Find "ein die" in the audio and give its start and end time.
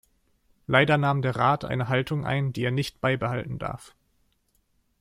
2.25-2.63